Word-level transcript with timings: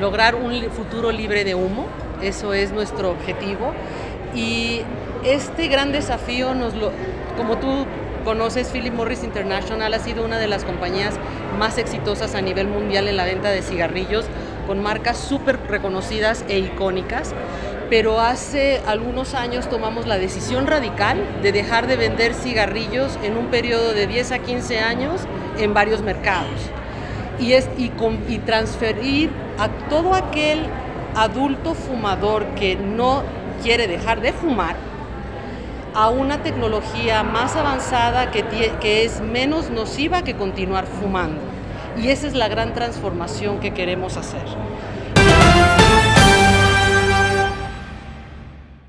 lograr 0.00 0.34
un 0.34 0.70
futuro 0.70 1.12
libre 1.12 1.44
de 1.44 1.54
humo, 1.54 1.86
eso 2.22 2.54
es 2.54 2.72
nuestro 2.72 3.10
objetivo. 3.10 3.72
Y 4.34 4.82
este 5.24 5.68
gran 5.68 5.92
desafío, 5.92 6.52
como 7.36 7.58
tú 7.58 7.86
conoces, 8.24 8.68
Philip 8.68 8.94
Morris 8.94 9.24
International 9.24 9.92
ha 9.94 9.98
sido 9.98 10.24
una 10.24 10.38
de 10.38 10.46
las 10.46 10.64
compañías 10.64 11.14
más 11.58 11.78
exitosas 11.78 12.34
a 12.34 12.40
nivel 12.40 12.68
mundial 12.68 13.08
en 13.08 13.16
la 13.16 13.24
venta 13.24 13.50
de 13.50 13.62
cigarrillos, 13.62 14.26
con 14.66 14.82
marcas 14.82 15.18
súper 15.18 15.58
reconocidas 15.68 16.44
e 16.48 16.58
icónicas. 16.58 17.34
Pero 17.88 18.20
hace 18.20 18.80
algunos 18.86 19.34
años 19.34 19.68
tomamos 19.68 20.06
la 20.06 20.16
decisión 20.16 20.68
radical 20.68 21.18
de 21.42 21.50
dejar 21.50 21.88
de 21.88 21.96
vender 21.96 22.34
cigarrillos 22.34 23.18
en 23.24 23.36
un 23.36 23.46
periodo 23.46 23.92
de 23.92 24.06
10 24.06 24.30
a 24.30 24.38
15 24.38 24.78
años 24.78 25.22
en 25.58 25.74
varios 25.74 26.00
mercados. 26.00 26.70
Y, 27.40 27.54
es, 27.54 27.68
y, 27.78 27.90
y 28.28 28.38
transferir 28.38 29.30
a 29.58 29.68
todo 29.88 30.14
aquel 30.14 30.66
adulto 31.14 31.74
fumador 31.74 32.44
que 32.54 32.76
no 32.76 33.22
quiere 33.62 33.86
dejar 33.86 34.20
de 34.20 34.32
fumar 34.32 34.76
a 35.94 36.08
una 36.08 36.42
tecnología 36.42 37.22
más 37.22 37.56
avanzada 37.56 38.30
que, 38.30 38.44
que 38.80 39.04
es 39.04 39.20
menos 39.20 39.70
nociva 39.70 40.22
que 40.22 40.34
continuar 40.34 40.86
fumando. 40.86 41.40
Y 42.00 42.08
esa 42.08 42.26
es 42.26 42.34
la 42.34 42.48
gran 42.48 42.74
transformación 42.74 43.58
que 43.58 43.72
queremos 43.72 44.16
hacer. 44.16 44.44